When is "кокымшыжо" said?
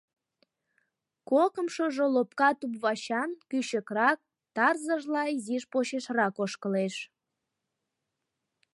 1.29-2.05